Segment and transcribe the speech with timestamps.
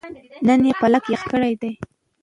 [0.47, 1.71] نن يې پالک پخ کړي دي